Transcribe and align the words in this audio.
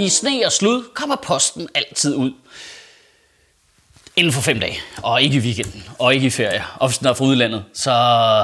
I 0.00 0.08
sne 0.08 0.42
og 0.46 0.52
slud 0.52 0.82
kommer 0.94 1.16
posten 1.16 1.68
altid 1.74 2.14
ud. 2.14 2.32
Inden 4.16 4.32
for 4.32 4.40
fem 4.40 4.60
dage, 4.60 4.78
og 5.02 5.22
ikke 5.22 5.36
i 5.36 5.40
weekenden, 5.40 5.84
og 5.98 6.14
ikke 6.14 6.26
i 6.26 6.30
ferie. 6.30 6.64
Og 6.76 6.88
hvis 6.88 6.98
den 6.98 7.06
er 7.06 7.12
fra 7.12 7.24
udlandet, 7.24 7.64
så 7.74 7.92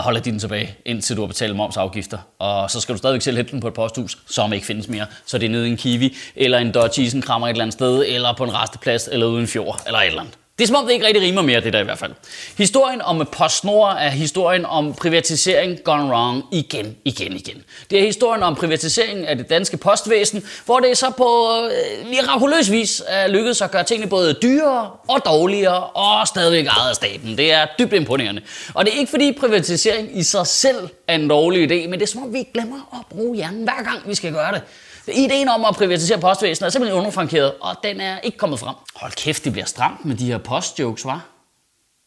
holder 0.05 0.21
de 0.21 0.31
den 0.31 0.39
tilbage, 0.39 0.77
indtil 0.85 1.17
du 1.17 1.23
har 1.23 1.27
betalt 1.27 1.57
momsafgifter. 1.57 2.19
Og 2.39 2.71
så 2.71 2.81
skal 2.81 2.93
du 2.93 2.99
stadigvæk 2.99 3.23
selv 3.23 3.37
hente 3.37 3.53
den 3.53 3.61
på 3.61 3.69
et 3.69 3.75
posthus, 3.75 4.19
som 4.27 4.53
ikke 4.53 4.67
findes 4.67 4.89
mere. 4.89 5.07
Så 5.27 5.39
det 5.39 5.47
er 5.47 5.51
nede 5.51 5.69
i 5.69 5.71
en 5.71 5.77
kiwi, 5.77 6.17
eller 6.37 6.59
en 6.59 6.75
Dodge 6.75 7.03
Isenkrammer 7.03 7.47
et 7.47 7.51
eller 7.51 7.65
andet 7.65 7.75
sted, 7.75 8.05
eller 8.07 8.35
på 8.37 8.45
en 8.45 8.55
resteplads, 8.55 9.09
eller 9.13 9.27
uden 9.27 9.49
fjord, 9.49 9.83
eller 9.87 9.99
et 9.99 10.07
eller 10.07 10.21
andet. 10.21 10.35
Det 10.59 10.65
er 10.65 10.67
som 10.67 10.77
om, 10.77 10.87
det 10.87 10.93
ikke 10.93 11.07
rigtig 11.07 11.23
rimer 11.23 11.43
mere, 11.43 11.61
det 11.61 11.73
der 11.73 11.81
i 11.81 11.85
hvert 11.85 11.99
fald. 11.99 12.13
Historien 12.59 13.03
om 13.03 13.29
PostNord 13.33 13.97
er 14.01 14.09
historien 14.09 14.65
om 14.67 14.95
privatisering 14.95 15.79
gone 15.85 16.11
wrong 16.11 16.45
igen, 16.53 16.97
igen, 17.05 17.33
igen. 17.33 17.63
Det 17.91 17.99
er 17.99 18.03
historien 18.07 18.43
om 18.43 18.55
privatiseringen 18.55 19.25
af 19.25 19.37
det 19.37 19.51
danske 19.51 19.77
postvæsen, 19.77 20.45
hvor 20.65 20.81
det 20.81 20.99
så 20.99 21.11
på 21.17 21.51
øh, 21.65 22.09
mirakuløs 22.11 22.71
vis 22.71 23.03
er 23.07 23.29
lykkedes 23.29 23.63
at 23.63 23.71
gøre 23.71 23.85
tingene 23.85 24.11
både 24.11 24.33
dyrere 24.43 24.91
og 25.09 25.21
dårligere 25.25 25.85
og 25.85 26.29
stadigvæk 26.29 26.67
ejet 26.67 26.89
af 26.89 26.95
staten. 26.95 27.39
Det 27.39 27.53
er 27.53 27.67
dybt 27.79 27.93
imponerende. 27.93 28.43
Og 28.75 28.85
det 28.85 28.95
er 28.95 28.99
ikke 28.99 29.11
fordi 29.11 29.33
privatisering 29.33 30.19
i 30.19 30.23
sig 30.23 30.47
selv 30.47 30.89
er 31.09 31.15
en 31.15 31.29
dårlig 31.29 31.63
idé, 31.73 31.89
men 31.89 31.93
det 31.93 32.03
er 32.03 32.07
som 32.07 32.23
om, 32.23 32.33
vi 32.33 32.49
glemmer 32.55 32.89
at 32.93 33.17
bruge 33.17 33.37
hjernen 33.37 33.65
hver 33.65 33.83
gang, 33.85 34.09
vi 34.09 34.15
skal 34.15 34.33
gøre 34.33 34.53
det. 34.53 34.63
Ideen 35.09 35.49
om 35.49 35.65
at 35.65 35.77
privatisere 35.77 36.19
postvæsenet 36.19 36.67
er 36.67 36.71
simpelthen 36.71 36.99
underfrankeret, 36.99 37.55
og 37.61 37.77
den 37.83 38.01
er 38.01 38.21
ikke 38.21 38.39
kommet 38.39 38.59
frem. 38.59 38.75
Hold 38.95 39.13
kæft, 39.13 39.45
det 39.45 39.53
bliver 39.53 39.67
stramt 39.67 40.05
med 40.05 40.17
de 40.17 40.27
her 40.27 40.39
postjokes, 40.39 41.05
var? 41.05 41.27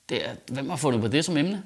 Det 0.10 0.26
er, 0.26 0.30
hvem 0.52 0.70
har 0.70 0.78
fundet 0.78 1.02
på 1.02 1.08
det 1.08 1.26
som 1.26 1.38
emne? 1.38 1.64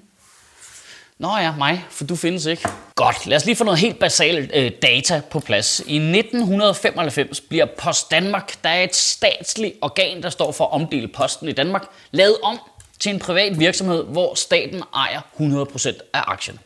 Nå 1.17 1.37
ja, 1.37 1.55
mig, 1.55 1.85
for 1.89 2.03
du 2.03 2.15
findes 2.15 2.45
ikke. 2.45 2.69
Godt, 2.95 3.25
lad 3.25 3.37
os 3.37 3.45
lige 3.45 3.55
få 3.55 3.63
noget 3.63 3.79
helt 3.79 3.99
basalt 3.99 4.51
øh, 4.53 4.71
data 4.81 5.21
på 5.31 5.39
plads. 5.39 5.79
I 5.79 5.95
1995 5.95 7.41
bliver 7.41 7.65
Post 7.77 8.11
Danmark, 8.11 8.63
der 8.63 8.69
er 8.69 8.83
et 8.83 8.95
statsligt 8.95 9.75
organ, 9.81 10.23
der 10.23 10.29
står 10.29 10.51
for 10.51 10.65
at 10.65 10.71
omdele 10.71 11.07
posten 11.07 11.47
i 11.47 11.51
Danmark, 11.51 11.83
lavet 12.11 12.37
om 12.43 12.59
til 12.99 13.13
en 13.13 13.19
privat 13.19 13.59
virksomhed, 13.59 14.03
hvor 14.03 14.35
staten 14.35 14.83
ejer 14.95 15.21
100% 15.39 15.89
af 16.13 16.23
aktierne. 16.27 16.59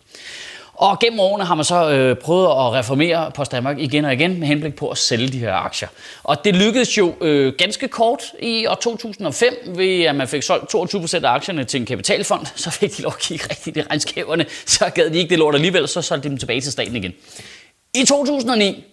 Og 0.76 1.00
gennem 1.00 1.20
årene 1.20 1.45
har 1.45 1.56
man 1.56 1.66
så 1.66 1.90
øh, 1.92 2.18
prøvet 2.18 2.45
at 2.45 2.73
reformere 2.73 3.31
Post 3.31 3.52
Danmark 3.52 3.80
igen 3.80 4.06
og 4.06 4.14
igen 4.14 4.40
med 4.40 4.48
henblik 4.48 4.76
på 4.76 4.90
at 4.90 4.98
sælge 4.98 5.28
de 5.28 5.40
her 5.40 5.54
aktier. 5.54 5.88
Og 6.23 6.45
det 6.45 6.56
lykkedes 6.56 6.98
jo 6.98 7.14
øh, 7.22 7.54
ganske 7.58 7.88
kort 7.88 8.23
i 8.40 8.66
år 8.66 8.76
2005 8.76 9.53
ved 9.68 10.03
at 10.03 10.16
man 10.16 10.28
fik 10.28 10.44
solgt 10.44 10.76
22% 10.76 11.26
af 11.26 11.34
aktierne 11.34 11.64
til 11.64 11.80
en 11.80 11.86
kapitalfond. 11.86 12.46
Så 12.56 12.70
fik 12.70 12.98
de 12.98 13.02
lov 13.02 13.14
at 13.16 13.20
kigge 13.20 13.46
rigtigt 13.50 13.78
i 13.78 13.81
regnskaberne. 13.81 14.46
Så 14.66 14.90
gad 14.96 15.09
de 15.09 15.18
ikke 15.18 15.30
det 15.30 15.40
lort 15.40 15.56
alligevel, 15.56 15.88
så 15.88 16.02
solgte 16.02 16.23
de 16.23 16.30
dem 16.30 16.38
tilbage 16.38 16.62
til 16.62 16.72
staten 16.72 16.96
igen. 16.96 17.14
I 17.94 18.06
2009 18.06 18.86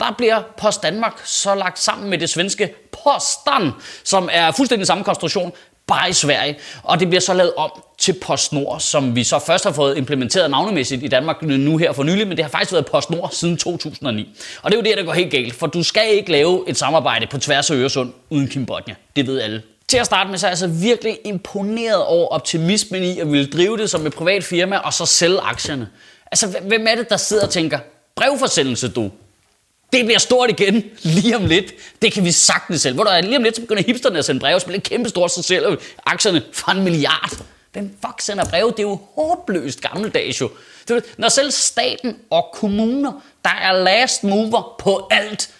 der 0.00 0.14
bliver 0.18 0.42
Post 0.56 0.82
Danmark 0.82 1.20
så 1.24 1.54
lagt 1.54 1.78
sammen 1.78 2.10
med 2.10 2.18
det 2.18 2.30
svenske 2.30 2.74
Postan, 2.92 3.70
som 4.04 4.28
er 4.32 4.50
fuldstændig 4.50 4.86
samme 4.86 5.04
konstruktion, 5.04 5.52
bare 5.92 6.10
i 6.10 6.12
Sverige. 6.12 6.56
Og 6.82 7.00
det 7.00 7.08
bliver 7.08 7.20
så 7.20 7.34
lavet 7.34 7.54
om 7.56 7.70
til 7.98 8.14
PostNord, 8.22 8.80
som 8.80 9.16
vi 9.16 9.24
så 9.24 9.38
først 9.38 9.64
har 9.64 9.72
fået 9.72 9.96
implementeret 9.96 10.50
navnemæssigt 10.50 11.02
i 11.02 11.08
Danmark 11.08 11.42
nu 11.42 11.76
her 11.76 11.92
for 11.92 12.02
nylig, 12.02 12.28
men 12.28 12.36
det 12.36 12.44
har 12.44 12.50
faktisk 12.50 12.72
været 12.72 12.86
PostNord 12.86 13.30
siden 13.32 13.56
2009. 13.56 14.28
Og 14.62 14.70
det 14.70 14.78
er 14.78 14.80
jo 14.82 14.84
det, 14.90 14.98
der 14.98 15.04
går 15.04 15.12
helt 15.12 15.30
galt, 15.30 15.54
for 15.54 15.66
du 15.66 15.82
skal 15.82 16.14
ikke 16.14 16.32
lave 16.32 16.64
et 16.68 16.76
samarbejde 16.76 17.26
på 17.26 17.38
tværs 17.38 17.70
af 17.70 17.74
Øresund 17.74 18.12
uden 18.30 18.48
Kimbotnia. 18.48 18.94
Det 19.16 19.26
ved 19.26 19.40
alle. 19.40 19.62
Til 19.88 19.98
at 19.98 20.06
starte 20.06 20.30
med, 20.30 20.38
så 20.38 20.46
er 20.46 20.48
jeg 20.48 20.52
altså 20.52 20.66
virkelig 20.66 21.18
imponeret 21.24 22.04
over 22.04 22.28
optimismen 22.28 23.02
i 23.02 23.18
at 23.18 23.32
ville 23.32 23.46
drive 23.46 23.76
det 23.76 23.90
som 23.90 24.06
et 24.06 24.14
privat 24.14 24.44
firma 24.44 24.76
og 24.76 24.92
så 24.92 25.06
sælge 25.06 25.40
aktierne. 25.40 25.88
Altså, 26.32 26.58
hvem 26.62 26.86
er 26.88 26.94
det, 26.94 27.10
der 27.10 27.16
sidder 27.16 27.44
og 27.44 27.50
tænker, 27.50 27.78
brevforsendelse 28.16 28.88
du, 28.88 29.10
det 29.92 30.04
bliver 30.04 30.18
stort 30.18 30.50
igen 30.50 30.84
lige 31.02 31.36
om 31.36 31.46
lidt. 31.46 31.72
Det 32.02 32.12
kan 32.12 32.24
vi 32.24 32.32
sagtens 32.32 32.80
selv. 32.80 32.94
Hvor 32.94 33.04
der 33.04 33.10
er 33.10 33.20
lige 33.20 33.36
om 33.36 33.42
lidt, 33.42 33.56
så 33.56 33.60
begynder 33.60 33.82
hipsterne 33.82 34.18
at 34.18 34.24
sende 34.24 34.40
breve, 34.40 34.60
så 34.60 34.66
bliver 34.66 34.78
det 34.78 34.88
kæmpe 34.88 35.08
stort, 35.08 35.32
så 35.32 35.42
sælger 35.42 35.76
aktierne 36.06 36.42
for 36.52 36.72
en 36.72 36.84
milliard. 36.84 37.32
Hvem 37.72 37.96
fuck 38.06 38.20
sender 38.20 38.44
breve? 38.44 38.70
Det 38.70 38.78
er 38.78 38.82
jo 38.82 39.00
håbløst 39.14 39.80
gammeldags 39.80 40.40
jo. 40.40 40.50
Når 41.18 41.28
selv 41.28 41.50
staten 41.50 42.16
og 42.30 42.46
kommuner, 42.54 43.12
der 43.44 43.50
er 43.50 43.72
last 43.72 44.24
mover 44.24 44.76
på 44.78 45.08
alt, 45.10 45.50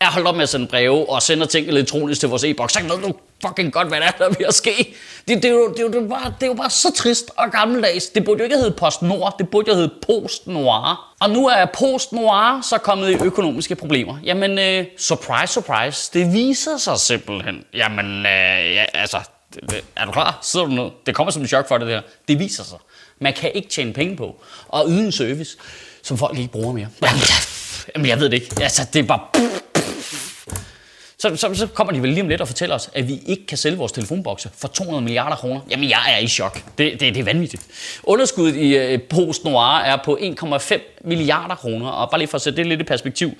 er 0.00 0.10
holdt 0.10 0.28
op 0.28 0.34
med 0.34 0.42
at 0.42 0.48
sende 0.48 0.66
breve 0.66 1.10
og 1.10 1.22
sender 1.22 1.46
ting 1.46 1.68
elektronisk 1.68 2.20
til 2.20 2.28
vores 2.28 2.44
e-boks, 2.44 2.72
så 2.72 2.80
ved 2.82 3.02
du 3.02 3.14
fucking 3.46 3.72
godt, 3.72 3.88
hvad 3.88 4.00
der 4.00 4.06
er, 4.06 4.10
der 4.10 4.48
at 4.48 4.54
ske. 4.54 4.94
Det, 5.28 5.42
det, 5.42 5.44
er 5.44 5.48
jo, 5.50 5.68
det, 5.68 5.78
er 5.78 5.82
jo, 5.82 5.88
det, 5.88 5.96
er 5.96 6.02
jo 6.02 6.08
bare, 6.08 6.34
det 6.40 6.42
er 6.42 6.46
jo 6.46 6.54
bare 6.54 6.70
så 6.70 6.92
trist 6.96 7.30
og 7.36 7.50
gammeldags. 7.50 8.06
Det 8.06 8.24
burde 8.24 8.38
jo 8.38 8.44
ikke 8.44 8.56
hedde 8.56 8.70
Post 8.70 9.02
Nord, 9.02 9.34
det 9.38 9.48
burde 9.48 9.70
jo 9.70 9.76
hedde 9.76 9.94
PostNoir. 10.06 11.14
Og 11.20 11.30
nu 11.30 11.48
er 11.48 11.64
PostNoir 11.64 12.60
så 12.70 12.78
kommet 12.78 13.10
i 13.10 13.24
økonomiske 13.24 13.74
problemer. 13.74 14.18
Jamen, 14.24 14.58
øh, 14.58 14.84
surprise, 14.98 15.52
surprise, 15.52 16.10
det 16.14 16.32
viser 16.32 16.76
sig 16.76 16.98
simpelthen. 16.98 17.64
Jamen, 17.74 18.06
øh, 18.06 18.74
ja, 18.74 18.84
altså, 18.94 19.18
det, 19.54 19.70
det, 19.70 19.84
er 19.96 20.04
du 20.04 20.12
klar? 20.12 20.38
Sidder 20.42 20.66
du 20.66 20.72
ned? 20.72 20.90
Det 21.06 21.14
kommer 21.14 21.30
som 21.30 21.42
en 21.42 21.48
chok 21.48 21.68
for 21.68 21.78
det 21.78 21.88
der. 21.88 22.00
Det 22.28 22.38
viser 22.38 22.64
sig. 22.64 22.78
Man 23.20 23.32
kan 23.32 23.50
ikke 23.54 23.68
tjene 23.68 23.92
penge 23.92 24.16
på 24.16 24.42
og 24.68 24.86
yde 24.88 25.04
en 25.04 25.12
service, 25.12 25.56
som 26.02 26.18
folk 26.18 26.38
ikke 26.38 26.52
bruger 26.52 26.72
mere. 26.72 26.88
Jamen, 27.02 27.22
jamen 27.94 28.08
jeg 28.08 28.20
ved 28.20 28.30
det 28.30 28.34
ikke. 28.34 28.62
Altså, 28.62 28.86
det 28.92 28.98
er 28.98 29.02
bare 29.02 29.20
så, 31.20 31.36
så, 31.36 31.54
så 31.54 31.66
kommer 31.66 31.92
de 31.92 32.02
vel 32.02 32.10
lige 32.10 32.22
om 32.22 32.28
lidt 32.28 32.40
og 32.40 32.46
fortæller 32.46 32.74
os, 32.74 32.90
at 32.94 33.08
vi 33.08 33.20
ikke 33.26 33.46
kan 33.46 33.58
sælge 33.58 33.78
vores 33.78 33.92
telefonbokse 33.92 34.50
for 34.58 34.68
200 34.68 35.04
milliarder 35.04 35.36
kroner. 35.36 35.60
Jamen, 35.70 35.90
jeg 35.90 36.14
er 36.14 36.18
i 36.18 36.28
chok. 36.28 36.54
Det, 36.78 36.92
det, 36.92 37.00
det 37.00 37.16
er 37.16 37.24
vanvittigt. 37.24 37.62
Underskuddet 38.04 38.56
i 38.56 38.76
øh, 38.76 39.02
Post 39.02 39.44
Noir 39.44 39.78
er 39.78 39.98
på 40.04 40.18
1,5 40.20 41.00
milliarder 41.04 41.54
kroner, 41.54 41.88
og 41.88 42.10
bare 42.10 42.18
lige 42.18 42.28
for 42.28 42.36
at 42.36 42.42
sætte 42.42 42.56
det 42.56 42.66
lidt 42.66 42.80
i 42.80 42.84
perspektiv, 42.84 43.32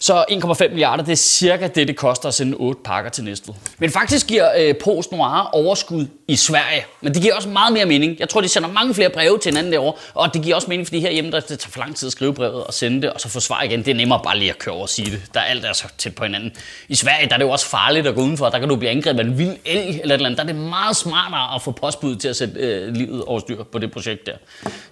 så 0.00 0.24
1,5 0.30 0.68
milliarder, 0.68 1.04
det 1.04 1.12
er 1.12 1.16
cirka 1.16 1.66
det, 1.66 1.88
det 1.88 1.96
koster 1.96 2.28
at 2.28 2.34
sende 2.34 2.56
8 2.56 2.80
pakker 2.84 3.10
til 3.10 3.24
Næstved. 3.24 3.54
Men 3.78 3.90
faktisk 3.90 4.26
giver 4.26 4.48
øh, 4.58 4.74
Post 4.84 5.12
Noir 5.12 5.48
overskud 5.52 6.06
i 6.28 6.36
Sverige, 6.36 6.84
men 7.00 7.14
det 7.14 7.22
giver 7.22 7.34
også 7.34 7.48
meget 7.48 7.72
mere 7.72 7.86
mening. 7.86 8.18
Jeg 8.18 8.28
tror, 8.28 8.40
de 8.40 8.48
sender 8.48 8.68
mange 8.68 8.94
flere 8.94 9.10
breve 9.10 9.38
til 9.38 9.50
hinanden 9.50 9.72
derovre, 9.72 9.92
og 10.14 10.34
det 10.34 10.42
giver 10.42 10.54
også 10.54 10.68
mening, 10.68 10.86
fordi 10.86 11.00
herhjemme, 11.00 11.30
der, 11.30 11.40
det 11.40 11.58
tager 11.58 11.70
for 11.70 11.80
lang 11.80 11.96
tid 11.96 12.06
at 12.06 12.12
skrive 12.12 12.34
brevet 12.34 12.64
og 12.64 12.74
sende 12.74 13.02
det, 13.02 13.12
og 13.12 13.20
så 13.20 13.28
få 13.28 13.40
svar 13.40 13.62
igen. 13.62 13.78
Det 13.78 13.88
er 13.88 13.94
nemmere 13.94 14.20
bare 14.24 14.38
lige 14.38 14.50
at 14.50 14.58
køre 14.58 14.74
over 14.74 14.82
og 14.82 14.88
sige 14.88 15.10
det. 15.10 15.22
Der 15.34 15.40
er 15.40 15.44
alt 15.44 15.64
er 15.64 15.72
så 15.72 15.84
tæt 15.98 16.14
på 16.14 16.24
hinanden. 16.24 16.52
I 16.88 16.94
Sverige 16.94 17.09
Sverige, 17.10 17.28
der 17.28 17.34
er 17.34 17.38
det 17.38 17.44
jo 17.44 17.50
også 17.50 17.66
farligt 17.66 18.06
at 18.06 18.14
gå 18.14 18.20
udenfor. 18.20 18.48
Der 18.48 18.58
kan 18.58 18.68
du 18.68 18.76
blive 18.76 18.90
angrebet 18.90 19.20
af 19.20 19.24
en 19.24 19.38
vild 19.38 19.56
elg 19.64 19.88
eller 19.88 19.94
et 19.94 20.02
eller 20.02 20.26
andet. 20.26 20.36
Der 20.36 20.42
er 20.42 20.46
det 20.46 20.56
meget 20.56 20.96
smartere 20.96 21.54
at 21.54 21.62
få 21.62 21.70
postbud 21.70 22.16
til 22.16 22.28
at 22.28 22.36
sætte 22.36 22.54
øh, 22.60 22.94
livet 22.94 23.24
over 23.24 23.40
styr 23.40 23.62
på 23.62 23.78
det 23.78 23.92
projekt 23.92 24.26
der. 24.26 24.32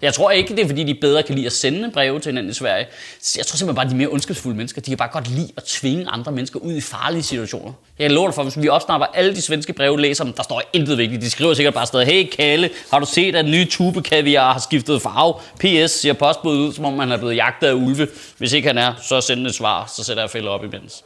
Jeg 0.03 0.15
tror 0.15 0.31
ikke, 0.31 0.56
det 0.56 0.65
er 0.65 0.67
fordi, 0.67 0.84
de 0.84 0.95
bedre 0.95 1.23
kan 1.23 1.34
lide 1.34 1.47
at 1.47 1.53
sende 1.53 1.91
breve 1.91 2.21
til 2.21 2.31
hinanden 2.31 2.51
i 2.51 2.55
Sverige. 2.55 2.87
Jeg 3.37 3.47
tror 3.47 3.56
simpelthen 3.56 3.75
bare, 3.75 3.84
at 3.84 3.91
de 3.91 3.95
er 3.95 3.99
mere 3.99 4.09
ondskabsfulde 4.09 4.56
mennesker. 4.56 4.81
De 4.81 4.91
kan 4.91 4.99
bare 4.99 5.09
godt 5.12 5.31
lide 5.31 5.49
at 5.56 5.62
tvinge 5.62 6.09
andre 6.09 6.33
mennesker 6.33 6.61
ud 6.61 6.73
i 6.73 6.81
farlige 6.81 7.23
situationer. 7.23 7.73
Jeg 7.99 8.11
lover 8.11 8.29
dig 8.29 8.35
for, 8.35 8.43
hvis 8.43 8.62
vi 8.62 8.69
opsnapper 8.69 9.06
alle 9.06 9.35
de 9.35 9.43
svenske 9.43 9.73
breve, 9.73 10.00
læser 10.00 10.25
dem, 10.25 10.33
der 10.33 10.43
står 10.43 10.62
intet 10.73 10.99
vigtigt. 10.99 11.23
De 11.23 11.31
skriver 11.31 11.55
sikkert 11.55 11.75
bare 11.75 11.87
stadig, 11.87 12.06
hey 12.06 12.31
Kalle, 12.31 12.71
har 12.91 12.99
du 12.99 13.06
set, 13.06 13.35
at 13.35 13.45
den 13.45 13.53
nye 13.53 13.65
tube 13.65 14.03
kaviar 14.03 14.53
har 14.53 14.61
skiftet 14.61 15.03
farve? 15.03 15.35
PS 15.59 15.91
siger 15.91 16.12
postbud 16.12 16.59
ud, 16.59 16.73
som 16.73 16.85
om 16.85 16.93
man 16.93 17.12
er 17.12 17.17
blevet 17.17 17.37
jagtet 17.37 17.67
af 17.67 17.73
ulve. 17.73 18.09
Hvis 18.39 18.53
ikke 18.53 18.69
han 18.69 18.79
er, 18.79 18.95
så 19.03 19.21
send 19.21 19.47
et 19.47 19.55
svar, 19.55 19.93
så 19.97 20.05
sætter 20.05 20.23
jeg 20.23 20.31
fælder 20.31 20.50
op 20.50 20.65
imens. 20.65 21.05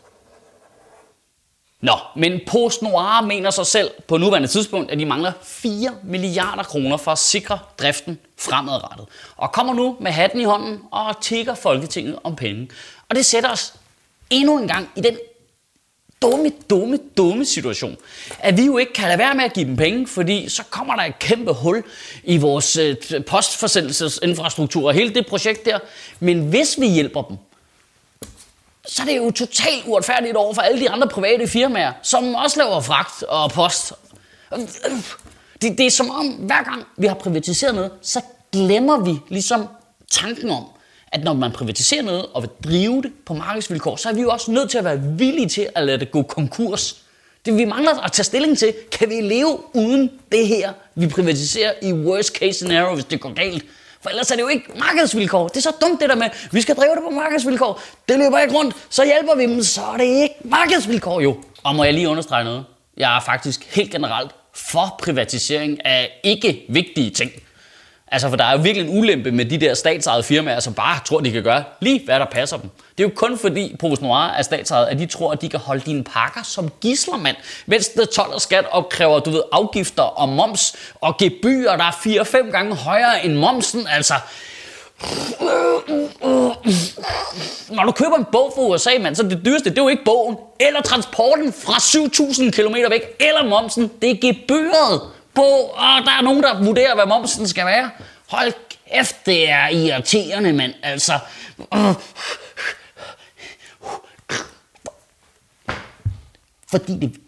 Nå, 1.83 1.93
men 2.17 2.41
PostNoir 2.47 3.21
mener 3.21 3.51
sig 3.51 3.67
selv 3.67 3.91
på 4.09 4.17
nuværende 4.17 4.49
tidspunkt, 4.49 4.91
at 4.91 4.99
de 4.99 5.07
mangler 5.07 5.33
4 5.43 5.95
milliarder 6.05 6.63
kroner 6.63 6.97
for 6.97 7.11
at 7.11 7.19
sikre 7.19 7.59
driften 7.79 8.19
fremadrettet. 8.39 9.07
Og 9.37 9.53
kommer 9.53 9.75
nu 9.75 9.97
med 10.01 10.11
hatten 10.11 10.41
i 10.41 10.45
hånden 10.45 10.81
og 10.91 11.23
tigger 11.23 11.55
Folketinget 11.55 12.19
om 12.25 12.37
penge. 12.37 12.69
Og 13.09 13.17
det 13.17 13.25
sætter 13.25 13.51
os 13.51 13.75
endnu 14.31 14.59
en 14.59 14.69
gang 14.69 14.89
i 14.97 15.01
den 15.01 15.17
dumme, 16.23 16.53
dumme, 16.71 16.99
dumme 17.17 17.45
situation, 17.45 17.97
at 18.39 18.57
vi 18.57 18.65
jo 18.67 18.79
ikke 18.79 18.93
kan 18.93 19.09
lade 19.09 19.19
være 19.19 19.35
med 19.35 19.45
at 19.45 19.53
give 19.53 19.67
dem 19.67 19.77
penge, 19.77 20.07
fordi 20.07 20.49
så 20.49 20.63
kommer 20.71 20.97
der 20.97 21.03
et 21.03 21.19
kæmpe 21.19 21.53
hul 21.53 21.85
i 22.25 22.37
vores 22.37 22.77
øh, 22.77 22.97
postforsendelsesinfrastruktur 23.27 24.89
og 24.89 24.95
hele 24.95 25.15
det 25.15 25.27
projekt 25.27 25.65
der. 25.65 25.79
Men 26.21 26.49
hvis 26.49 26.81
vi 26.81 26.87
hjælper 26.87 27.23
dem, 27.23 27.37
så 28.87 29.03
er 29.03 29.07
det 29.07 29.17
jo 29.17 29.31
totalt 29.31 29.87
uretfærdigt 29.87 30.37
over 30.37 30.55
for 30.55 30.63
alle 30.63 30.81
de 30.81 30.91
andre 30.91 31.09
private 31.09 31.49
firmaer, 31.49 31.93
som 32.03 32.35
også 32.35 32.59
laver 32.59 32.81
fragt 32.81 33.23
og 33.23 33.51
post. 33.51 33.93
Det, 35.63 35.79
det 35.79 35.87
er 35.87 35.91
som 35.91 36.11
om, 36.11 36.27
hver 36.27 36.63
gang 36.63 36.85
vi 36.97 37.07
har 37.07 37.15
privatiseret 37.15 37.75
noget, 37.75 37.91
så 38.03 38.21
glemmer 38.53 39.01
vi 39.05 39.19
ligesom 39.29 39.67
tanken 40.11 40.51
om, 40.51 40.65
at 41.13 41.25
når 41.25 41.33
man 41.33 41.53
privatiserer 41.53 42.03
noget 42.03 42.27
og 42.35 42.43
vil 42.43 42.51
drive 42.65 43.03
det 43.03 43.13
på 43.27 43.35
markedsvilkår, 43.35 43.97
så 43.97 44.09
er 44.09 44.13
vi 44.13 44.21
jo 44.21 44.31
også 44.31 44.51
nødt 44.51 44.71
til 44.71 44.79
at 44.79 44.85
være 44.85 45.01
villige 45.01 45.49
til 45.49 45.69
at 45.75 45.87
lade 45.87 45.99
det 45.99 46.11
gå 46.11 46.23
konkurs. 46.23 47.03
Det 47.45 47.57
vi 47.57 47.65
mangler 47.65 48.01
at 48.01 48.13
tage 48.13 48.25
stilling 48.25 48.59
til, 48.59 48.75
kan 48.93 49.09
vi 49.11 49.21
leve 49.21 49.59
uden 49.75 50.11
det 50.33 50.49
her, 50.49 50.73
vi 50.95 51.09
privatiserer 51.09 51.73
i 51.83 51.93
worst 51.93 52.37
case 52.37 52.53
scenario, 52.53 52.95
hvis 52.95 53.05
det 53.05 53.21
går 53.21 53.35
galt. 53.35 53.65
For 54.03 54.11
ellers 54.11 54.31
er 54.31 54.35
det 54.35 54.43
jo 54.43 54.49
ikke 54.49 54.65
markedsvilkår. 54.79 55.49
Det 55.49 55.57
er 55.57 55.61
så 55.61 55.73
dumt 55.83 56.01
det 56.01 56.09
der 56.09 56.17
med, 56.17 56.29
vi 56.51 56.61
skal 56.61 56.75
drive 56.77 56.91
det 56.95 57.03
på 57.05 57.11
markedsvilkår. 57.11 57.83
Det 58.09 58.19
løber 58.19 58.39
ikke 58.39 58.55
rundt, 58.55 58.77
så 58.91 59.05
hjælper 59.05 59.35
vi 59.35 59.43
dem, 59.43 59.63
så 59.63 59.81
er 59.83 59.97
det 59.97 60.05
ikke 60.05 60.35
markedsvilkår 60.45 61.21
jo. 61.21 61.37
Og 61.65 61.75
må 61.75 61.85
jeg 61.85 61.95
lige 61.95 62.09
understrege 62.09 62.45
noget? 62.45 62.65
Jeg 62.97 63.17
er 63.17 63.21
faktisk 63.21 63.75
helt 63.77 63.91
generelt 63.91 64.31
for 64.55 64.97
privatisering 64.99 65.87
af 65.87 66.21
ikke 66.25 66.65
vigtige 66.69 67.11
ting. 67.11 67.31
Altså, 68.13 68.29
for 68.29 68.37
der 68.37 68.45
er 68.45 68.53
jo 68.53 68.59
virkelig 68.59 68.89
en 68.89 68.99
ulempe 68.99 69.31
med 69.31 69.45
de 69.45 69.61
der 69.61 69.75
statsejede 69.75 70.23
firmaer, 70.23 70.61
som 70.61 70.75
bare 70.75 71.01
tror, 71.05 71.21
de 71.21 71.31
kan 71.31 71.43
gøre 71.43 71.65
lige, 71.81 72.05
hvad 72.05 72.21
der 72.21 72.25
passer 72.25 72.57
dem. 72.57 72.71
Det 72.99 73.05
er 73.05 73.09
jo 73.09 73.13
kun 73.15 73.39
fordi 73.39 73.77
Pose 73.81 74.03
Noir 74.03 74.35
er 74.39 74.43
statsejet, 74.43 74.87
at 74.87 74.99
de 74.99 75.07
tror, 75.07 75.33
at 75.33 75.43
de 75.43 75.49
kan 75.49 75.61
holde 75.61 75.83
dine 75.87 76.05
pakker 76.05 76.43
som 76.43 76.71
gisler, 76.81 77.17
mand. 77.17 77.37
Mens 77.67 77.89
det 77.89 78.11
12 78.11 78.35
og 78.35 78.41
skat 78.41 78.65
opkræver, 78.71 79.21
du 79.21 79.31
ved, 79.31 79.43
afgifter 79.53 80.03
og 80.03 80.29
moms 80.29 80.77
og 81.01 81.17
gebyrer, 81.19 81.77
der 81.77 81.85
er 81.85 81.91
4-5 82.47 82.51
gange 82.51 82.75
højere 82.75 83.25
end 83.25 83.35
momsen. 83.35 83.87
Altså, 83.93 84.15
når 87.71 87.85
du 87.85 87.93
køber 87.93 88.17
en 88.17 88.27
bog 88.33 88.53
fra 88.55 88.63
USA, 88.63 88.91
mand, 89.01 89.17
så 89.17 89.23
det 89.23 89.41
dyreste, 89.45 89.71
det 89.71 89.79
er 89.79 89.83
jo 89.83 89.89
ikke 89.89 90.05
bogen, 90.05 90.37
eller 90.61 90.83
transporten 90.83 91.53
fra 91.53 91.73
7.000 91.73 92.51
km 92.51 92.75
væk, 92.91 93.03
eller 93.21 93.49
momsen. 93.49 93.91
Det 94.03 94.11
er 94.11 94.33
gebyret 94.33 95.01
på, 95.35 95.43
og 95.43 96.03
der 96.05 96.13
er 96.19 96.23
nogen, 96.23 96.43
der 96.43 96.65
vurderer, 96.65 96.95
hvad 96.95 97.07
momsen 97.07 97.49
skal 97.49 97.67
være. 97.67 97.91
Hold 98.29 98.53
kæft, 98.91 99.27
det 99.27 99.51
er 99.51 99.69
irriterende, 99.69 100.53
mand. 100.53 100.75
Altså, 100.83 101.19
fordi 106.71 106.99
det, 106.99 107.21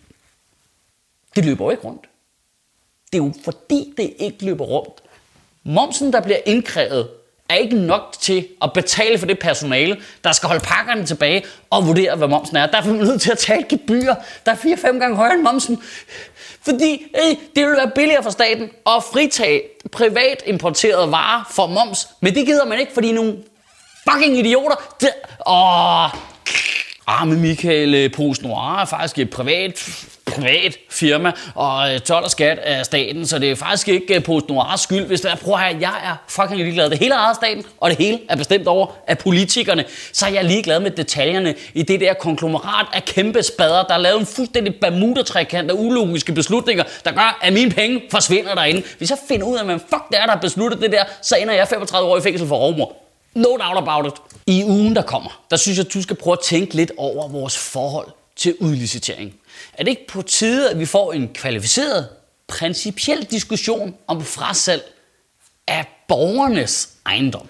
det 1.37 1.45
løber 1.45 1.65
jo 1.65 1.71
ikke 1.71 1.85
rundt. 1.85 2.07
Det 3.13 3.19
er 3.19 3.25
jo 3.25 3.33
fordi, 3.45 3.95
det 3.97 4.15
ikke 4.19 4.45
løber 4.45 4.65
rundt. 4.65 5.03
Momsen, 5.63 6.13
der 6.13 6.21
bliver 6.21 6.39
indkrævet, 6.47 7.11
er 7.55 7.59
ikke 7.59 7.77
nok 7.77 8.15
til 8.21 8.47
at 8.63 8.73
betale 8.73 9.19
for 9.19 9.27
det 9.27 9.39
personale, 9.39 9.97
der 10.25 10.33
skal 10.33 10.47
holde 10.47 10.65
pakkerne 10.65 11.07
tilbage 11.07 11.45
og 11.71 11.87
vurdere, 11.87 12.17
hvad 12.17 12.29
momsen 12.29 12.57
er. 12.57 12.67
Derfor 12.67 12.91
er 12.91 12.95
man 12.95 13.05
nødt 13.07 13.21
til 13.21 13.33
at 13.33 13.39
tage 13.39 13.61
et 13.61 13.69
gebyr, 13.69 14.15
der 14.47 14.53
er 14.53 14.57
4-5 14.57 14.99
gange 14.99 15.17
højere 15.17 15.35
end 15.35 15.43
momsen. 15.43 15.83
Fordi 16.63 17.07
øh, 17.17 17.37
det 17.57 17.67
vil 17.67 17.77
være 17.77 17.91
billigere 17.95 18.23
for 18.23 18.31
staten 18.31 18.65
at 18.87 19.03
fritage 19.13 19.63
privat 19.93 20.43
importerede 20.47 21.11
varer 21.13 21.51
for 21.51 21.67
moms. 21.67 22.09
Men 22.21 22.35
det 22.35 22.47
gider 22.47 22.65
man 22.65 22.79
ikke, 22.79 22.93
fordi 22.93 23.13
nogle 23.13 23.37
fucking 24.11 24.39
idioter... 24.39 24.77
Det, 25.01 25.11
åh, 25.47 26.11
arme 27.07 27.37
Michael 27.37 27.95
øh, 27.95 28.13
Pose 28.13 28.43
Noir 28.43 28.81
er 28.81 28.85
faktisk 28.85 29.19
et 29.19 29.31
privat 29.31 30.07
privat 30.35 30.79
firma, 30.91 31.33
og 31.55 31.95
øh, 31.95 32.01
tolv 32.01 32.25
og 32.25 32.31
skat 32.31 32.59
af 32.59 32.85
staten, 32.85 33.27
så 33.27 33.39
det 33.39 33.51
er 33.51 33.57
faktisk 33.57 33.89
ikke 33.89 34.15
øh, 34.15 34.23
Post 34.23 34.49
Noirs 34.49 34.81
skyld, 34.81 35.07
hvis 35.07 35.21
det 35.21 35.31
er, 35.31 35.37
prøv 35.37 35.57
her, 35.57 35.79
jeg 35.81 35.95
er 36.05 36.17
fucking 36.29 36.61
ligeglad. 36.61 36.91
Det 36.91 36.99
hele 36.99 37.15
er 37.15 37.19
ejet 37.19 37.37
staten, 37.37 37.65
og 37.81 37.91
det 37.91 37.99
hele 37.99 38.21
er 38.29 38.37
bestemt 38.37 38.67
over 38.67 38.87
af 39.07 39.19
politikerne. 39.19 39.85
Så 40.13 40.27
er 40.27 40.31
jeg 40.31 40.45
ligeglad 40.45 40.81
med 40.81 40.91
detaljerne 40.91 41.55
i 41.75 41.83
det 41.83 42.01
der 42.01 42.15
konglomerat 42.15 42.87
af 42.93 43.05
kæmpe 43.05 43.43
spader, 43.43 43.83
der 43.83 43.95
er 43.95 43.99
lavet 43.99 44.21
en 44.21 44.27
fuldstændig 44.27 44.75
bermuda-trekant 44.81 45.71
af 45.71 45.75
ulogiske 45.75 46.33
beslutninger, 46.33 46.85
der 47.05 47.13
gør, 47.13 47.39
at 47.43 47.53
mine 47.53 47.71
penge 47.71 48.03
forsvinder 48.11 48.55
derinde. 48.55 48.83
Hvis 48.99 49.11
jeg 49.11 49.19
finder 49.29 49.47
ud 49.47 49.57
af, 49.57 49.65
hvad 49.65 49.79
fuck 49.79 50.09
det 50.11 50.19
er, 50.19 50.25
der 50.25 50.33
har 50.33 50.41
besluttet 50.41 50.81
det 50.81 50.93
der, 50.93 51.05
så 51.23 51.37
ender 51.37 51.55
jeg 51.55 51.69
35 51.69 52.09
år 52.09 52.19
i 52.19 52.21
fængsel 52.21 52.49
for 52.49 52.57
rovmor. 52.57 52.97
No 53.35 53.49
doubt 53.49 53.79
about 53.79 54.07
it. 54.07 54.39
I 54.47 54.65
ugen, 54.65 54.97
der 54.97 55.03
kommer, 55.03 55.43
der 55.51 55.57
synes 55.57 55.79
jeg, 55.79 55.95
du 55.95 56.03
skal 56.03 56.17
prøve 56.17 56.33
at 56.33 56.41
tænke 56.45 56.75
lidt 56.75 56.93
over 56.97 57.29
vores 57.29 57.59
forhold 57.59 58.09
til 58.37 58.57
udlicitering. 58.61 59.35
Er 59.73 59.85
det 59.85 59.91
ikke 59.91 60.07
på 60.07 60.23
tide, 60.23 60.71
at 60.71 60.79
vi 60.79 60.87
får 60.87 61.13
en 61.13 61.29
kvalificeret, 61.35 62.09
principiel 62.47 63.25
diskussion 63.25 63.97
om 64.07 64.25
frasalg 64.25 64.83
af 65.67 66.05
borgernes 66.09 66.89
ejendom? 67.07 67.49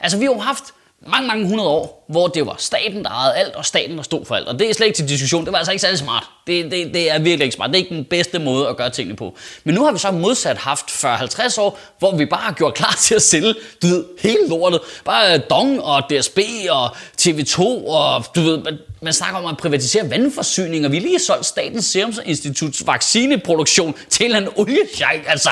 Altså, 0.00 0.18
vi 0.18 0.24
har 0.24 0.32
jo 0.32 0.38
haft 0.38 0.64
mange, 1.06 1.28
mange 1.28 1.46
hundrede 1.46 1.68
år, 1.68 2.04
hvor 2.08 2.26
det 2.26 2.46
var 2.46 2.54
staten, 2.58 3.04
der 3.04 3.10
ejede 3.10 3.34
alt, 3.34 3.54
og 3.54 3.66
staten, 3.66 3.96
der 3.96 4.02
stod 4.02 4.24
for 4.24 4.34
alt. 4.34 4.48
Og 4.48 4.58
det 4.58 4.70
er 4.70 4.74
slet 4.74 4.86
ikke 4.86 4.96
til 4.96 5.08
diskussion. 5.08 5.44
Det 5.44 5.52
var 5.52 5.58
altså 5.58 5.72
ikke 5.72 5.80
særlig 5.80 5.98
smart. 5.98 6.24
Det, 6.46 6.70
det, 6.70 6.94
det 6.94 7.10
er 7.10 7.18
virkelig 7.18 7.44
ikke 7.44 7.54
smart. 7.54 7.70
Det 7.70 7.76
er 7.76 7.82
ikke 7.84 7.94
den 7.94 8.04
bedste 8.04 8.38
måde 8.38 8.68
at 8.68 8.76
gøre 8.76 8.90
tingene 8.90 9.16
på. 9.16 9.36
Men 9.64 9.74
nu 9.74 9.84
har 9.84 9.92
vi 9.92 9.98
så 9.98 10.10
modsat 10.10 10.56
haft 10.56 10.90
40-50 10.90 11.60
år, 11.60 11.78
hvor 11.98 12.16
vi 12.16 12.26
bare 12.26 12.40
har 12.40 12.52
gjort 12.52 12.74
klar 12.74 12.96
til 13.00 13.14
at 13.14 13.22
sælge, 13.22 13.54
du 13.82 13.86
ved, 13.86 14.04
hele 14.20 14.48
lortet. 14.48 14.80
Bare 15.04 15.34
øh, 15.34 15.40
Dong 15.50 15.82
og 15.82 16.02
DSB 16.10 16.38
og 16.70 16.96
TV2 17.20 17.60
og 17.86 18.24
du 18.34 18.40
ved, 18.40 18.58
man, 18.58 18.78
man 19.02 19.12
snakker 19.12 19.38
om 19.38 19.46
at 19.46 19.56
privatisere 19.56 20.10
vandforsyning, 20.10 20.86
og 20.86 20.92
vi 20.92 20.96
har 20.96 21.06
lige 21.06 21.18
solgt 21.18 21.46
Statens 21.46 21.84
Serum 21.86 22.12
Instituts 22.24 22.86
vaccineproduktion 22.86 23.94
til 24.10 24.34
en 24.34 24.48
oliesjejk. 24.56 25.24
Altså, 25.26 25.50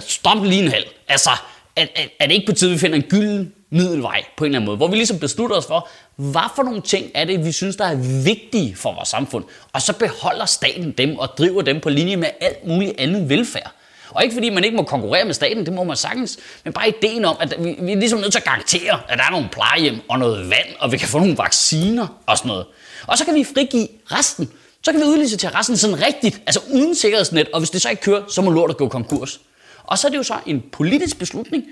stop 0.00 0.44
lige 0.44 0.62
en 0.62 0.70
halv. 0.70 0.86
Altså, 1.08 1.30
er, 1.76 1.86
er, 1.96 2.04
er 2.20 2.26
det 2.26 2.34
ikke 2.34 2.46
på 2.46 2.52
tide, 2.52 2.70
vi 2.70 2.78
finder 2.78 2.96
en 2.96 3.02
gylden 3.02 3.52
middelvej 3.70 4.24
på 4.36 4.44
en 4.44 4.48
eller 4.48 4.58
anden 4.58 4.66
måde, 4.66 4.76
hvor 4.76 4.88
vi 4.88 4.96
ligesom 4.96 5.18
beslutter 5.18 5.56
os 5.56 5.66
for, 5.66 5.88
hvad 6.16 6.50
for 6.56 6.62
nogle 6.62 6.80
ting 6.80 7.10
er 7.14 7.24
det, 7.24 7.44
vi 7.44 7.52
synes, 7.52 7.76
der 7.76 7.84
er 7.84 8.22
vigtige 8.24 8.76
for 8.76 8.94
vores 8.94 9.08
samfund, 9.08 9.44
og 9.72 9.82
så 9.82 9.92
beholder 9.92 10.46
staten 10.46 10.92
dem 10.92 11.18
og 11.18 11.28
driver 11.38 11.62
dem 11.62 11.80
på 11.80 11.88
linje 11.88 12.16
med 12.16 12.28
alt 12.40 12.66
muligt 12.66 13.00
andet 13.00 13.28
velfærd. 13.28 13.72
Og 14.10 14.22
ikke 14.22 14.34
fordi 14.34 14.50
man 14.50 14.64
ikke 14.64 14.76
må 14.76 14.82
konkurrere 14.82 15.24
med 15.24 15.34
staten, 15.34 15.66
det 15.66 15.74
må 15.74 15.84
man 15.84 15.96
sagtens, 15.96 16.38
men 16.64 16.72
bare 16.72 16.88
ideen 16.88 17.24
om, 17.24 17.36
at 17.40 17.54
vi, 17.58 17.76
vi 17.80 17.92
er 17.92 17.96
ligesom 17.96 18.18
nødt 18.18 18.32
til 18.32 18.38
at 18.38 18.44
garantere, 18.44 19.00
at 19.08 19.18
der 19.18 19.24
er 19.24 19.30
nogle 19.30 19.48
plejehjem 19.52 20.00
og 20.08 20.18
noget 20.18 20.50
vand, 20.50 20.68
og 20.78 20.92
vi 20.92 20.96
kan 20.98 21.08
få 21.08 21.18
nogle 21.18 21.38
vacciner 21.38 22.06
og 22.26 22.38
sådan 22.38 22.48
noget. 22.48 22.66
Og 23.06 23.18
så 23.18 23.24
kan 23.24 23.34
vi 23.34 23.44
frigive 23.44 23.88
resten. 24.04 24.50
Så 24.82 24.92
kan 24.92 25.00
vi 25.00 25.06
udlise 25.06 25.36
til 25.36 25.48
resten 25.48 25.76
sådan 25.76 26.02
rigtigt, 26.06 26.42
altså 26.46 26.60
uden 26.72 26.94
sikkerhedsnet, 26.94 27.48
og 27.52 27.60
hvis 27.60 27.70
det 27.70 27.82
så 27.82 27.90
ikke 27.90 28.02
kører, 28.02 28.22
så 28.28 28.42
må 28.42 28.50
lortet 28.50 28.76
gå 28.76 28.88
konkurs. 28.88 29.40
Og 29.84 29.98
så 29.98 30.06
er 30.06 30.10
det 30.10 30.18
jo 30.18 30.22
så 30.22 30.34
en 30.46 30.62
politisk 30.72 31.18
beslutning, 31.18 31.64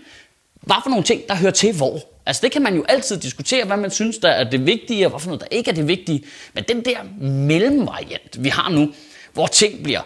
hvad 0.60 0.76
for 0.82 0.90
nogle 0.90 1.04
ting, 1.04 1.28
der 1.28 1.34
hører 1.34 1.52
til 1.52 1.76
hvor. 1.76 2.00
Altså 2.26 2.42
det 2.42 2.52
kan 2.52 2.62
man 2.62 2.74
jo 2.74 2.84
altid 2.88 3.16
diskutere, 3.16 3.64
hvad 3.64 3.76
man 3.76 3.90
synes, 3.90 4.18
der 4.18 4.28
er 4.28 4.44
det 4.44 4.66
vigtige, 4.66 5.06
og 5.06 5.10
hvad 5.10 5.20
for 5.20 5.26
noget, 5.26 5.40
der 5.40 5.46
ikke 5.50 5.70
er 5.70 5.74
det 5.74 5.88
vigtige. 5.88 6.24
Men 6.54 6.64
den 6.68 6.84
der 6.84 6.98
mellemvariant, 7.20 8.44
vi 8.44 8.48
har 8.48 8.68
nu, 8.68 8.92
hvor 9.32 9.46
ting 9.46 9.82
bliver 9.82 10.00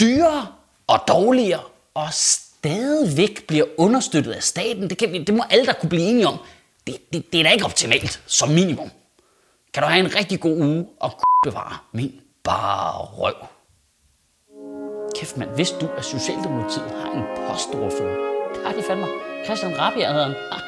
dyrere 0.00 0.46
og 0.86 1.00
dårligere, 1.08 1.60
og 1.94 2.08
stadigvæk 2.12 3.46
bliver 3.46 3.64
understøttet 3.78 4.32
af 4.32 4.42
staten, 4.42 4.90
det, 4.90 4.98
kan 4.98 5.12
vi, 5.12 5.24
det 5.24 5.34
må 5.34 5.42
alle 5.50 5.66
der 5.66 5.72
kunne 5.72 5.88
blive 5.88 6.02
enige 6.02 6.26
om. 6.26 6.38
Det, 6.86 7.12
det, 7.12 7.32
det 7.32 7.40
er 7.40 7.44
da 7.44 7.50
ikke 7.50 7.64
optimalt, 7.64 8.20
som 8.26 8.48
minimum. 8.48 8.90
Kan 9.74 9.82
du 9.82 9.88
have 9.88 10.04
en 10.04 10.16
rigtig 10.16 10.40
god 10.40 10.60
uge 10.60 10.86
og 11.00 11.20
bevare 11.44 11.76
min 11.92 12.12
bare 12.44 13.04
røv. 13.04 13.34
Kæft 15.16 15.36
mand, 15.36 15.50
hvis 15.50 15.70
du, 15.70 15.88
at 15.96 16.04
Socialdemokratiet 16.04 16.90
har 16.90 17.10
en 17.12 17.48
postordfører, 17.48 18.39
det 18.60 18.68
har 18.68 18.74
de 18.80 18.82
fandme. 18.88 19.06
Christian 19.44 19.72
Rabia 19.78 20.12
hedder 20.12 20.26
han. 20.26 20.34
Ah, 20.52 20.60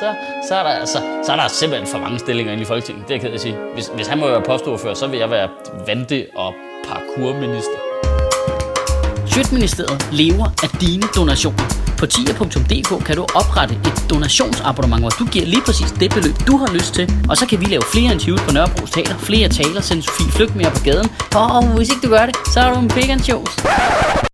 så, 0.00 0.14
så, 0.48 0.54
er 0.54 0.62
der, 0.62 0.70
altså, 0.70 0.98
så 1.26 1.32
er 1.32 1.36
der 1.36 1.48
simpelthen 1.48 1.88
for 1.88 1.98
mange 1.98 2.18
stillinger 2.18 2.52
inde 2.52 2.62
i 2.62 2.66
Folketinget. 2.66 3.08
Det 3.08 3.10
er 3.10 3.14
jeg 3.14 3.22
ked 3.22 3.32
at 3.32 3.40
sige. 3.40 3.56
Hvis, 3.74 3.90
hvis 3.94 4.06
han 4.06 4.18
må 4.20 4.26
være 4.26 4.42
postordfører, 4.42 4.94
så 4.94 5.06
vil 5.06 5.18
jeg 5.18 5.30
være 5.30 5.48
vante- 5.86 6.26
og 6.36 6.54
parkourminister. 6.88 7.78
Sjøtministeriet 9.26 10.08
lever 10.12 10.46
af 10.62 10.68
dine 10.80 11.02
donationer. 11.16 11.64
På 11.98 12.06
tia.dk 12.06 13.04
kan 13.06 13.16
du 13.16 13.22
oprette 13.22 13.74
et 13.74 14.10
donationsabonnement, 14.10 15.02
hvor 15.02 15.10
du 15.10 15.24
giver 15.24 15.46
lige 15.46 15.62
præcis 15.66 15.90
det 16.00 16.10
beløb, 16.14 16.34
du 16.46 16.56
har 16.56 16.72
lyst 16.74 16.94
til. 16.94 17.12
Og 17.28 17.36
så 17.36 17.46
kan 17.46 17.60
vi 17.60 17.64
lave 17.64 17.82
flere 17.92 18.12
interviews 18.12 18.40
på 18.40 18.52
Nørrebro 18.52 18.86
Teater, 18.86 19.16
flere 19.18 19.48
taler, 19.48 19.80
sende 19.80 20.02
Sofie 20.02 20.32
Flygt 20.32 20.56
mere 20.56 20.70
på 20.70 20.80
gaden. 20.84 21.08
Og 21.34 21.76
hvis 21.76 21.88
ikke 21.90 22.06
du 22.06 22.10
gør 22.10 22.26
det, 22.26 22.36
så 22.52 22.60
er 22.60 22.74
du 22.74 22.80
en 22.80 22.88
big. 22.88 24.33